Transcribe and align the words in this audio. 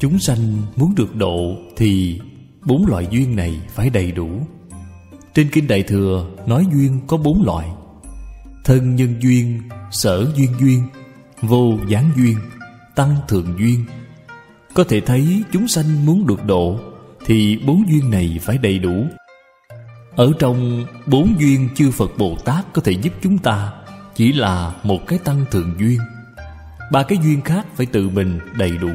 Chúng 0.00 0.18
sanh 0.18 0.56
muốn 0.76 0.94
được 0.94 1.16
độ 1.16 1.56
Thì 1.76 2.20
bốn 2.64 2.86
loại 2.86 3.06
duyên 3.10 3.36
này 3.36 3.60
phải 3.68 3.90
đầy 3.90 4.12
đủ. 4.12 4.28
Trên 5.34 5.48
Kinh 5.52 5.68
Đại 5.68 5.82
Thừa 5.82 6.30
nói 6.46 6.66
duyên 6.72 7.00
có 7.06 7.16
bốn 7.16 7.42
loại 7.42 7.68
Thân 8.64 8.96
nhân 8.96 9.14
duyên, 9.22 9.62
sở 9.90 10.32
duyên 10.36 10.50
duyên 10.60 10.82
Vô 11.42 11.78
gián 11.88 12.10
duyên, 12.16 12.36
tăng 12.94 13.16
thượng 13.28 13.58
duyên. 13.58 13.84
Có 14.74 14.84
thể 14.84 15.00
thấy 15.00 15.42
chúng 15.52 15.68
sanh 15.68 16.06
muốn 16.06 16.26
được 16.26 16.44
độ 16.44 16.80
Thì 17.26 17.58
bốn 17.66 17.84
duyên 17.90 18.10
này 18.10 18.38
phải 18.42 18.58
đầy 18.58 18.78
đủ. 18.78 19.04
Ở 20.16 20.32
trong 20.38 20.86
bốn 21.06 21.34
duyên 21.40 21.68
chư 21.74 21.90
Phật 21.90 22.10
Bồ 22.18 22.36
Tát 22.44 22.72
có 22.72 22.82
thể 22.82 22.92
giúp 22.92 23.12
chúng 23.22 23.38
ta 23.38 23.72
Chỉ 24.14 24.32
là 24.32 24.74
một 24.82 25.06
cái 25.06 25.18
tăng 25.18 25.44
thượng 25.50 25.74
duyên. 25.78 25.98
Ba 26.92 27.02
cái 27.02 27.18
duyên 27.24 27.40
khác 27.40 27.66
phải 27.76 27.86
tự 27.86 28.08
mình 28.08 28.38
đầy 28.58 28.76
đủ. 28.76 28.92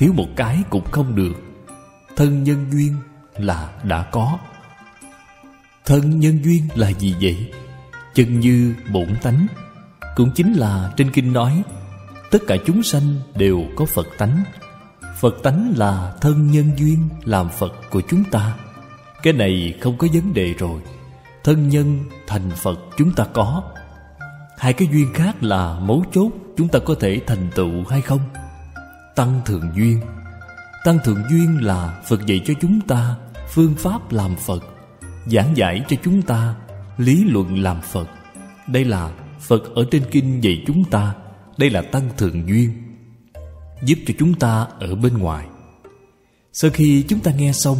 Thiếu 0.00 0.12
một 0.12 0.28
cái 0.36 0.62
cũng 0.70 0.84
không 0.84 1.14
được. 1.14 1.32
Thân 2.16 2.42
nhân 2.42 2.66
duyên 2.72 2.96
là 3.36 3.70
đã 3.84 4.02
có. 4.02 4.38
Thân 5.84 6.20
nhân 6.20 6.38
duyên 6.44 6.68
là 6.74 6.92
gì 6.92 7.14
vậy? 7.20 7.52
Chân 8.14 8.40
như 8.40 8.74
bổn 8.92 9.16
tánh. 9.22 9.46
Cũng 10.16 10.30
chính 10.34 10.52
là 10.52 10.92
trên 10.96 11.10
kinh 11.10 11.32
nói, 11.32 11.62
Tất 12.30 12.38
cả 12.46 12.56
chúng 12.66 12.82
sanh 12.82 13.14
đều 13.34 13.64
có 13.76 13.84
Phật 13.84 14.06
tánh. 14.18 14.42
Phật 15.20 15.42
tánh 15.42 15.74
là 15.76 16.14
thân 16.20 16.50
nhân 16.50 16.70
duyên 16.76 17.08
làm 17.24 17.48
Phật 17.48 17.72
của 17.90 18.02
chúng 18.08 18.24
ta. 18.24 18.54
Cái 19.22 19.32
này 19.32 19.74
không 19.80 19.98
có 19.98 20.06
vấn 20.12 20.34
đề 20.34 20.54
rồi. 20.58 20.80
Thân 21.44 21.68
nhân 21.68 22.04
thành 22.26 22.50
Phật 22.50 22.78
chúng 22.96 23.12
ta 23.12 23.24
có. 23.32 23.62
Hai 24.58 24.72
cái 24.72 24.88
duyên 24.92 25.12
khác 25.14 25.42
là 25.42 25.80
mấu 25.80 26.04
chốt 26.12 26.30
Chúng 26.56 26.68
ta 26.68 26.78
có 26.78 26.94
thể 27.00 27.20
thành 27.26 27.50
tựu 27.54 27.84
hay 27.88 28.00
không? 28.00 28.20
Tăng 29.20 29.40
thượng 29.44 29.70
duyên. 29.76 30.00
Tăng 30.84 30.98
thượng 31.04 31.22
duyên 31.30 31.64
là 31.64 32.02
Phật 32.08 32.26
dạy 32.26 32.40
cho 32.44 32.54
chúng 32.60 32.80
ta 32.80 33.16
Phương 33.48 33.74
pháp 33.74 34.12
làm 34.12 34.36
Phật, 34.36 34.64
Giảng 35.26 35.56
giải 35.56 35.84
cho 35.88 35.96
chúng 36.04 36.22
ta 36.22 36.54
Lý 36.98 37.24
luận 37.24 37.58
làm 37.58 37.80
Phật. 37.80 38.08
Đây 38.66 38.84
là 38.84 39.12
Phật 39.40 39.74
ở 39.74 39.84
trên 39.90 40.02
kinh 40.10 40.40
dạy 40.44 40.62
chúng 40.66 40.84
ta, 40.84 41.14
Đây 41.58 41.70
là 41.70 41.82
tăng 41.82 42.08
thượng 42.16 42.48
duyên, 42.48 42.72
Giúp 43.84 43.98
cho 44.06 44.14
chúng 44.18 44.34
ta 44.34 44.66
ở 44.80 44.94
bên 44.94 45.18
ngoài. 45.18 45.46
Sau 46.52 46.70
khi 46.70 47.04
chúng 47.08 47.20
ta 47.20 47.30
nghe 47.30 47.52
xong, 47.52 47.78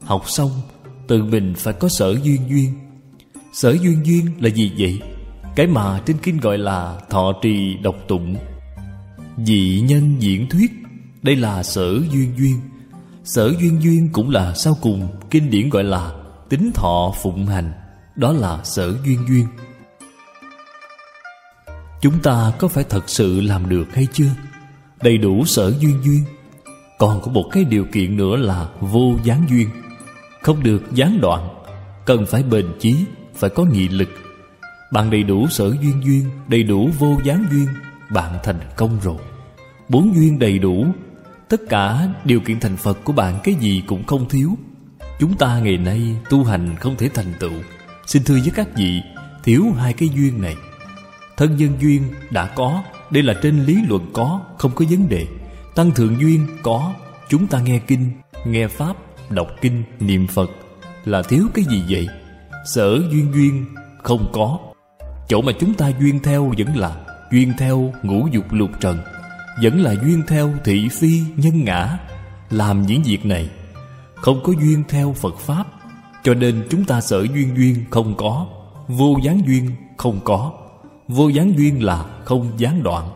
Học 0.00 0.22
xong, 0.26 0.50
Tự 1.06 1.24
mình 1.24 1.54
phải 1.56 1.74
có 1.74 1.88
sở 1.88 2.14
duyên 2.22 2.48
duyên. 2.48 2.74
Sở 3.52 3.70
duyên 3.70 4.06
duyên 4.06 4.26
là 4.40 4.48
gì 4.48 4.72
vậy? 4.78 5.00
Cái 5.56 5.66
mà 5.66 6.00
trên 6.06 6.16
kinh 6.22 6.38
gọi 6.38 6.58
là 6.58 7.00
thọ 7.10 7.32
trì 7.42 7.74
độc 7.74 7.96
tụng. 8.08 8.36
Dị 9.36 9.84
nhân 9.86 10.16
diễn 10.18 10.48
thuyết. 10.48 10.72
Đây 11.22 11.36
là 11.36 11.62
sở 11.62 11.92
duyên 12.12 12.32
duyên. 12.38 12.60
Sở 13.24 13.54
duyên 13.60 13.82
duyên 13.82 14.08
cũng 14.12 14.30
là 14.30 14.54
sau 14.54 14.76
cùng 14.82 15.08
Kinh 15.30 15.50
điển 15.50 15.68
gọi 15.68 15.84
là 15.84 16.12
tính 16.48 16.70
thọ 16.74 17.14
phụng 17.22 17.46
hành. 17.46 17.72
Đó 18.16 18.32
là 18.32 18.64
sở 18.64 18.94
duyên 19.04 19.18
duyên. 19.28 19.46
Chúng 22.00 22.18
ta 22.22 22.52
có 22.58 22.68
phải 22.68 22.84
thật 22.84 23.08
sự 23.08 23.40
làm 23.40 23.68
được 23.68 23.94
hay 23.94 24.06
chưa? 24.12 24.30
Đầy 25.02 25.18
đủ 25.18 25.44
sở 25.44 25.72
duyên 25.80 26.00
duyên. 26.04 26.24
Còn 26.98 27.20
có 27.22 27.30
một 27.32 27.44
cái 27.52 27.64
điều 27.64 27.84
kiện 27.84 28.16
nữa 28.16 28.36
là 28.36 28.68
vô 28.80 29.14
gián 29.24 29.44
duyên. 29.48 29.68
Không 30.42 30.62
được 30.62 30.82
gián 30.92 31.20
đoạn, 31.20 31.48
Cần 32.06 32.26
phải 32.26 32.42
bền 32.42 32.66
chí, 32.80 32.94
Phải 33.34 33.50
có 33.50 33.64
nghị 33.64 33.88
lực. 33.88 34.08
Bạn 34.92 35.10
đầy 35.10 35.22
đủ 35.22 35.46
sở 35.48 35.70
duyên 35.82 36.02
duyên, 36.04 36.24
Đầy 36.48 36.62
đủ 36.62 36.90
vô 36.98 37.16
gián 37.24 37.46
duyên. 37.50 37.66
Bạn 38.10 38.38
thành 38.42 38.60
công 38.76 38.98
rồi. 39.02 39.16
Bốn 39.88 40.14
duyên 40.14 40.38
đầy 40.38 40.58
đủ. 40.58 40.86
Tất 41.48 41.60
cả 41.68 42.08
điều 42.24 42.40
kiện 42.40 42.60
thành 42.60 42.76
Phật 42.76 43.04
của 43.04 43.12
bạn 43.12 43.38
Cái 43.44 43.54
gì 43.54 43.82
cũng 43.86 44.04
không 44.04 44.28
thiếu. 44.28 44.50
Chúng 45.18 45.36
ta 45.36 45.58
ngày 45.58 45.76
nay 45.76 46.16
tu 46.30 46.44
hành 46.44 46.76
không 46.76 46.96
thể 46.96 47.08
thành 47.14 47.32
tựu. 47.40 47.52
Xin 48.06 48.24
thưa 48.24 48.34
với 48.34 48.52
các 48.54 48.68
vị, 48.76 49.02
Thiếu 49.44 49.64
hai 49.78 49.92
cái 49.92 50.08
duyên 50.08 50.42
này. 50.42 50.56
Thân 51.36 51.56
nhân 51.56 51.70
duyên 51.80 52.02
đã 52.30 52.46
có, 52.46 52.82
Đây 53.10 53.22
là 53.22 53.34
trên 53.42 53.64
lý 53.64 53.78
luận 53.88 54.10
có, 54.12 54.40
Không 54.58 54.70
có 54.74 54.84
vấn 54.90 55.08
đề. 55.08 55.26
Tăng 55.74 55.90
thượng 55.90 56.20
duyên 56.20 56.46
có, 56.62 56.92
Chúng 57.28 57.46
ta 57.46 57.60
nghe 57.60 57.78
kinh, 57.78 58.10
Nghe 58.44 58.68
Pháp, 58.68 58.96
Đọc 59.30 59.48
kinh, 59.60 59.82
Niệm 60.00 60.26
Phật. 60.26 60.50
Là 61.04 61.22
thiếu 61.22 61.46
cái 61.54 61.64
gì 61.64 61.82
vậy? 61.88 62.08
Sở 62.66 62.98
duyên 63.10 63.32
duyên 63.34 63.66
Không 64.02 64.30
có. 64.32 64.58
Chỗ 65.28 65.42
mà 65.42 65.52
chúng 65.60 65.74
ta 65.74 65.92
duyên 66.00 66.20
theo 66.22 66.52
vẫn 66.58 66.76
là 66.76 67.05
Duyên 67.32 67.52
theo 67.58 67.92
ngũ 68.02 68.28
dục 68.32 68.44
lục 68.50 68.70
trần, 68.80 68.98
Vẫn 69.62 69.80
là 69.80 69.94
duyên 70.02 70.22
theo 70.28 70.50
thị 70.64 70.88
phi 70.88 71.20
nhân 71.36 71.64
ngã. 71.64 71.98
Làm 72.50 72.82
những 72.82 73.02
việc 73.02 73.26
này, 73.26 73.48
Không 74.14 74.40
có 74.44 74.52
duyên 74.60 74.82
theo 74.88 75.12
Phật 75.12 75.38
Pháp, 75.38 75.64
Cho 76.24 76.34
nên 76.34 76.66
chúng 76.70 76.84
ta 76.84 77.00
sở 77.00 77.22
duyên 77.34 77.56
duyên 77.56 77.84
không 77.90 78.14
có, 78.16 78.46
Vô 78.88 79.18
gián 79.22 79.40
duyên 79.46 79.70
không 79.96 80.20
có. 80.24 80.52
Vô 81.08 81.28
gián 81.28 81.58
duyên 81.58 81.84
là 81.84 82.04
không 82.24 82.52
gián 82.56 82.82
đoạn. 82.82 83.10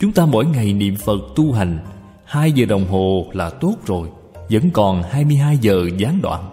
Chúng 0.00 0.12
ta 0.12 0.26
mỗi 0.26 0.46
ngày 0.46 0.72
niệm 0.72 0.96
Phật 0.96 1.20
tu 1.36 1.52
hành, 1.52 1.78
hai 2.24 2.52
giờ 2.52 2.66
đồng 2.66 2.86
hồ 2.88 3.26
là 3.32 3.50
tốt 3.50 3.74
rồi, 3.86 4.08
Vẫn 4.50 4.70
còn 4.70 5.02
22 5.02 5.58
giờ 5.58 5.88
gián 5.98 6.22
đoạn. 6.22 6.50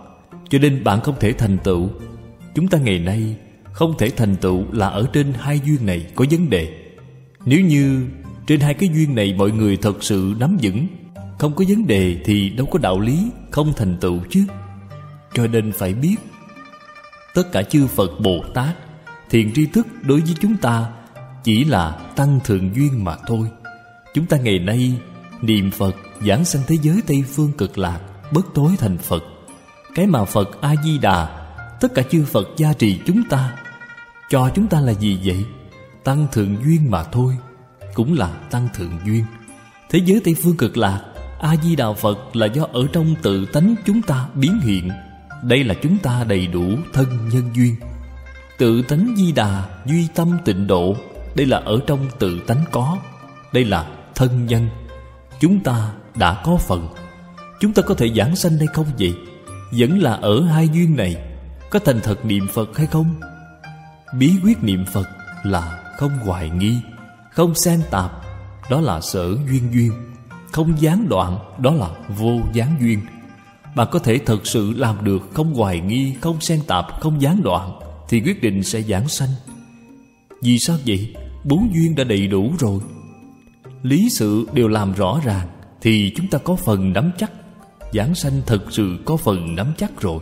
Cho 0.49 0.59
nên 0.59 0.83
bạn 0.83 1.01
không 1.01 1.15
thể 1.19 1.33
thành 1.33 1.57
tựu. 1.57 1.89
Chúng 2.55 2.67
ta 2.67 2.77
ngày 2.77 2.99
nay 2.99 3.35
không 3.77 3.97
thể 3.97 4.09
thành 4.09 4.35
tựu 4.35 4.65
là 4.71 4.87
ở 4.87 5.07
trên 5.13 5.33
hai 5.39 5.61
duyên 5.65 5.85
này 5.85 6.05
có 6.15 6.25
vấn 6.31 6.49
đề. 6.49 6.67
Nếu 7.45 7.61
như 7.61 8.07
trên 8.47 8.59
hai 8.59 8.73
cái 8.73 8.89
duyên 8.93 9.15
này 9.15 9.33
mọi 9.37 9.51
người 9.51 9.77
thật 9.77 10.03
sự 10.03 10.33
nắm 10.39 10.57
vững, 10.61 10.87
Không 11.39 11.55
có 11.55 11.65
vấn 11.69 11.87
đề 11.87 12.17
thì 12.25 12.49
đâu 12.49 12.67
có 12.71 12.79
đạo 12.79 12.99
lý 12.99 13.31
không 13.51 13.73
thành 13.75 13.97
tựu 13.97 14.19
chứ. 14.29 14.45
Cho 15.33 15.47
nên 15.47 15.71
phải 15.71 15.93
biết, 15.93 16.15
Tất 17.33 17.51
cả 17.51 17.63
chư 17.63 17.87
Phật 17.87 18.11
Bồ 18.19 18.43
Tát 18.53 18.75
Thiền 19.29 19.53
tri 19.53 19.65
thức 19.65 19.87
đối 20.01 20.19
với 20.19 20.33
chúng 20.41 20.57
ta 20.57 20.85
Chỉ 21.43 21.63
là 21.63 21.91
tăng 22.15 22.39
thượng 22.45 22.75
duyên 22.75 23.03
mà 23.03 23.15
thôi. 23.27 23.47
Chúng 24.13 24.25
ta 24.25 24.37
ngày 24.37 24.59
nay 24.59 24.93
Niệm 25.41 25.71
Phật 25.71 25.95
giảng 26.27 26.45
sanh 26.45 26.61
thế 26.67 26.75
giới 26.81 27.01
Tây 27.07 27.23
Phương 27.35 27.51
cực 27.57 27.77
lạc, 27.77 27.99
Bất 28.31 28.45
tối 28.53 28.71
thành 28.77 28.97
Phật. 28.97 29.23
Cái 29.95 30.07
mà 30.07 30.25
Phật 30.25 30.61
A-di-đà 30.61 31.47
Tất 31.81 31.93
cả 31.95 32.01
chư 32.11 32.25
Phật 32.25 32.47
gia 32.57 32.73
trì 32.73 32.99
chúng 33.05 33.23
ta 33.29 33.53
cho 34.29 34.49
chúng 34.55 34.67
ta 34.67 34.81
là 34.81 34.91
gì 34.91 35.19
vậy? 35.23 35.45
Tăng 36.03 36.27
thượng 36.31 36.55
duyên 36.63 36.91
mà 36.91 37.03
thôi, 37.03 37.37
Cũng 37.93 38.17
là 38.17 38.27
tăng 38.27 38.67
thượng 38.75 38.99
duyên. 39.05 39.25
Thế 39.89 39.99
giới 40.05 40.21
Tây 40.23 40.35
Phương 40.43 40.57
cực 40.57 40.77
lạc 40.77 41.01
A-di-đà 41.39 41.93
Phật 41.93 42.35
là 42.35 42.45
do 42.45 42.63
ở 42.73 42.87
trong 42.93 43.15
tự 43.21 43.45
tánh 43.45 43.75
chúng 43.85 44.01
ta 44.01 44.27
biến 44.35 44.59
hiện. 44.59 44.91
Đây 45.43 45.63
là 45.63 45.75
chúng 45.83 45.97
ta 45.97 46.23
đầy 46.23 46.47
đủ 46.47 46.63
thân 46.93 47.29
nhân 47.33 47.49
duyên. 47.55 47.75
Tự 48.57 48.81
tánh 48.81 49.13
di 49.17 49.31
đà 49.31 49.63
Duy 49.85 50.07
tâm 50.15 50.37
tịnh 50.45 50.67
độ, 50.67 50.95
Đây 51.35 51.45
là 51.45 51.57
ở 51.57 51.79
trong 51.87 51.99
tự 52.19 52.39
tánh 52.47 52.63
có. 52.71 52.97
Đây 53.53 53.65
là 53.65 53.87
thân 54.15 54.45
nhân. 54.45 54.69
Chúng 55.39 55.59
ta 55.59 55.91
đã 56.15 56.41
có 56.45 56.57
phần. 56.57 56.87
Chúng 57.59 57.73
ta 57.73 57.81
có 57.81 57.93
thể 57.93 58.09
giảng 58.15 58.35
sanh 58.35 58.57
hay 58.57 58.67
không 58.73 58.87
vậy? 58.99 59.13
Vẫn 59.71 59.99
là 59.99 60.13
ở 60.13 60.43
hai 60.43 60.69
duyên 60.69 60.95
này, 60.95 61.15
Có 61.69 61.79
thành 61.79 61.99
thật 62.03 62.25
niệm 62.25 62.47
Phật 62.53 62.77
hay 62.77 62.87
không? 62.87 63.15
Bí 64.13 64.31
quyết 64.43 64.63
niệm 64.63 64.85
Phật 64.85 65.07
là 65.43 65.93
không 65.97 66.11
hoài 66.11 66.49
nghi 66.49 66.77
Không 67.31 67.55
xen 67.55 67.81
tạp 67.91 68.11
Đó 68.69 68.81
là 68.81 69.01
sở 69.01 69.35
duyên 69.49 69.73
duyên. 69.73 69.91
Không 70.51 70.81
gián 70.81 71.09
đoạn 71.09 71.39
Đó 71.59 71.73
là 71.73 71.89
vô 72.09 72.39
gián 72.53 72.75
duyên. 72.81 73.01
Bạn 73.75 73.87
có 73.91 73.99
thể 73.99 74.19
thật 74.25 74.47
sự 74.47 74.73
làm 74.77 75.03
được 75.03 75.29
Không 75.33 75.53
hoài 75.53 75.79
nghi, 75.79 76.13
không 76.21 76.41
xen 76.41 76.61
tạp, 76.67 76.85
không 76.99 77.21
gián 77.21 77.43
đoạn 77.43 77.79
thì 78.09 78.21
quyết 78.21 78.41
định 78.41 78.63
sẽ 78.63 78.81
giảng 78.81 79.07
sanh. 79.07 79.29
Vì 80.41 80.59
sao 80.59 80.77
vậy? 80.85 81.15
Bốn 81.43 81.71
duyên 81.73 81.95
đã 81.95 82.03
đầy 82.03 82.27
đủ 82.27 82.53
rồi. 82.59 82.79
Lý 83.83 84.09
sự 84.09 84.47
đều 84.53 84.67
làm 84.67 84.93
rõ 84.93 85.21
ràng 85.23 85.47
Thì 85.81 86.13
chúng 86.15 86.27
ta 86.27 86.37
có 86.37 86.55
phần 86.55 86.93
nắm 86.93 87.11
chắc. 87.17 87.31
Giảng 87.93 88.15
sanh 88.15 88.41
thật 88.45 88.63
sự 88.69 88.97
có 89.05 89.17
phần 89.17 89.55
nắm 89.55 89.73
chắc 89.77 90.01
rồi. 90.01 90.19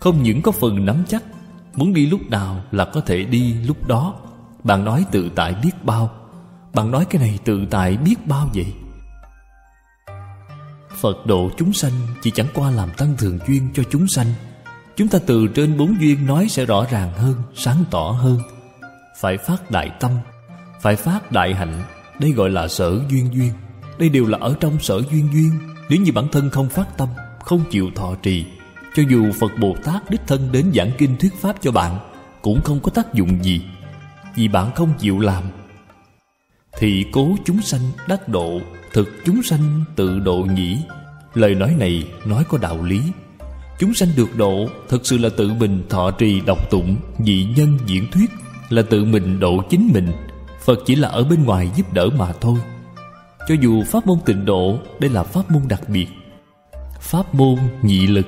Không 0.00 0.22
những 0.22 0.42
có 0.42 0.52
phần 0.52 0.86
nắm 0.86 1.04
chắc 1.08 1.22
Muốn 1.80 1.94
đi 1.94 2.06
lúc 2.06 2.30
nào 2.30 2.64
là 2.70 2.84
có 2.84 3.00
thể 3.00 3.24
đi 3.24 3.54
lúc 3.54 3.86
đó. 3.86 4.14
Bạn 4.64 4.84
nói 4.84 5.04
tự 5.10 5.30
tại 5.34 5.54
biết 5.62 5.84
bao. 5.84 6.10
Bạn 6.74 6.90
nói 6.90 7.04
cái 7.10 7.22
này 7.22 7.38
tự 7.44 7.66
tại 7.70 7.96
biết 7.96 8.26
bao 8.26 8.48
vậy? 8.54 8.72
Phật 10.96 11.26
độ 11.26 11.50
chúng 11.56 11.72
sanh 11.72 11.92
Chỉ 12.22 12.30
chẳng 12.30 12.46
qua 12.54 12.70
làm 12.70 12.88
tăng 12.96 13.16
thường 13.18 13.38
duyên 13.48 13.68
cho 13.74 13.82
chúng 13.90 14.08
sanh. 14.08 14.26
Chúng 14.96 15.08
ta 15.08 15.18
từ 15.26 15.46
trên 15.54 15.76
bốn 15.76 16.00
duyên 16.00 16.26
nói 16.26 16.48
sẽ 16.48 16.64
rõ 16.64 16.86
ràng 16.90 17.12
hơn, 17.12 17.34
sáng 17.54 17.84
tỏ 17.90 18.02
hơn. 18.02 18.38
Phải 19.20 19.38
phát 19.38 19.70
đại 19.70 19.90
tâm, 20.00 20.10
phải 20.80 20.96
phát 20.96 21.32
đại 21.32 21.54
hạnh. 21.54 21.82
Đây 22.18 22.32
gọi 22.32 22.50
là 22.50 22.68
sở 22.68 23.00
duyên 23.10 23.34
duyên. 23.34 23.52
Đây 23.98 24.08
đều 24.08 24.26
là 24.26 24.38
ở 24.40 24.56
trong 24.60 24.78
sở 24.80 25.02
duyên 25.10 25.28
duyên. 25.32 25.50
Nếu 25.88 26.00
như 26.00 26.12
bản 26.12 26.28
thân 26.32 26.50
không 26.50 26.68
phát 26.68 26.96
tâm, 26.96 27.08
không 27.44 27.64
chịu 27.70 27.90
thọ 27.94 28.14
trì 28.22 28.46
cho 28.94 29.02
dù 29.08 29.32
Phật 29.32 29.52
Bồ 29.58 29.76
Tát 29.84 30.10
đích 30.10 30.20
thân 30.26 30.52
đến 30.52 30.72
giảng 30.74 30.90
kinh 30.98 31.16
thuyết 31.16 31.34
pháp 31.40 31.56
cho 31.62 31.72
bạn, 31.72 31.98
Cũng 32.42 32.62
không 32.62 32.80
có 32.80 32.90
tác 32.90 33.14
dụng 33.14 33.44
gì, 33.44 33.62
Vì 34.36 34.48
bạn 34.48 34.70
không 34.74 34.92
chịu 34.98 35.20
làm. 35.20 35.44
Thì 36.78 37.06
cố 37.12 37.36
chúng 37.44 37.62
sanh 37.62 37.80
đắc 38.08 38.28
độ, 38.28 38.60
Thực 38.92 39.08
chúng 39.24 39.42
sanh 39.42 39.84
tự 39.96 40.18
độ 40.18 40.36
nhỉ 40.36 40.78
Lời 41.34 41.54
nói 41.54 41.74
này 41.78 42.08
nói 42.24 42.44
có 42.48 42.58
đạo 42.58 42.84
lý. 42.84 43.00
Chúng 43.78 43.94
sanh 43.94 44.08
được 44.16 44.36
độ 44.36 44.66
Thực 44.88 45.06
sự 45.06 45.18
là 45.18 45.28
tự 45.36 45.52
mình 45.52 45.82
thọ 45.88 46.10
trì 46.10 46.40
đọc 46.40 46.70
tụng 46.70 46.96
Dị 47.18 47.46
nhân 47.56 47.78
diễn 47.86 48.10
thuyết, 48.10 48.30
Là 48.68 48.82
tự 48.82 49.04
mình 49.04 49.40
độ 49.40 49.62
chính 49.70 49.90
mình. 49.94 50.08
Phật 50.64 50.78
chỉ 50.86 50.94
là 50.94 51.08
ở 51.08 51.24
bên 51.24 51.44
ngoài 51.44 51.70
giúp 51.76 51.92
đỡ 51.92 52.08
mà 52.18 52.32
thôi. 52.40 52.58
Cho 53.48 53.54
dù 53.60 53.84
pháp 53.84 54.06
môn 54.06 54.18
tịnh 54.24 54.44
độ, 54.44 54.78
Đây 54.98 55.10
là 55.10 55.22
pháp 55.22 55.50
môn 55.50 55.62
đặc 55.68 55.88
biệt. 55.88 56.06
Pháp 57.00 57.34
môn 57.34 57.56
nhị 57.82 58.06
lực. 58.06 58.26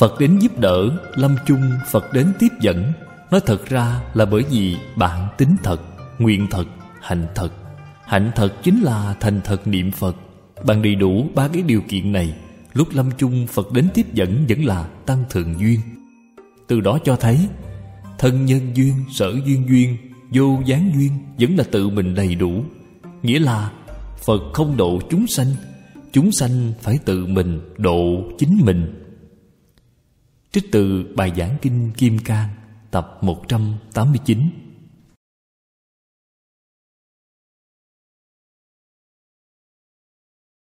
Phật 0.00 0.20
đến 0.20 0.38
giúp 0.38 0.58
đỡ 0.58 0.90
Lâm 1.14 1.36
chung 1.46 1.62
Phật 1.90 2.12
đến 2.12 2.32
tiếp 2.38 2.48
dẫn. 2.60 2.92
Nói 3.30 3.40
thật 3.46 3.66
ra 3.66 4.00
là 4.14 4.24
bởi 4.24 4.42
vì 4.50 4.76
bạn 4.96 5.28
tính 5.38 5.56
thật 5.62 5.80
Nguyện 6.18 6.46
thật, 6.50 6.64
hạnh 7.00 7.26
thật. 7.34 7.52
Hạnh 8.04 8.30
thật 8.36 8.62
chính 8.62 8.80
là 8.82 9.16
thành 9.20 9.40
thật 9.44 9.66
niệm 9.66 9.90
Phật. 9.90 10.16
Bạn 10.64 10.82
đầy 10.82 10.94
đủ 10.94 11.26
ba 11.34 11.48
cái 11.48 11.62
điều 11.62 11.80
kiện 11.88 12.12
này. 12.12 12.34
Lúc 12.72 12.88
lâm 12.92 13.10
chung 13.18 13.46
Phật 13.46 13.72
đến 13.72 13.88
tiếp 13.94 14.14
dẫn 14.14 14.44
Vẫn 14.48 14.64
là 14.64 14.88
tăng 15.06 15.24
thượng 15.30 15.60
duyên. 15.60 15.80
Từ 16.66 16.80
đó 16.80 16.98
cho 17.04 17.16
thấy 17.16 17.48
Thân 18.18 18.46
nhân 18.46 18.76
duyên, 18.76 18.94
sở 19.12 19.32
duyên 19.46 19.68
duyên 19.68 19.96
Vô 20.30 20.58
gián 20.66 20.90
duyên 20.94 21.10
vẫn 21.38 21.56
là 21.56 21.64
tự 21.70 21.88
mình 21.88 22.14
đầy 22.14 22.34
đủ. 22.34 22.64
Nghĩa 23.22 23.38
là 23.38 23.70
Phật 24.24 24.40
không 24.52 24.76
độ 24.76 25.00
chúng 25.10 25.26
sanh 25.26 25.46
Chúng 26.12 26.32
sanh 26.32 26.72
phải 26.80 26.98
tự 27.04 27.26
mình 27.26 27.60
độ 27.78 28.22
chính 28.38 28.60
mình. 28.64 29.00
Trích 30.52 30.72
từ 30.72 31.12
bài 31.16 31.32
giảng 31.36 31.56
kinh 31.62 31.92
Kim 31.96 32.18
Cang 32.18 32.48
Tập 32.90 33.18
189 33.20 34.50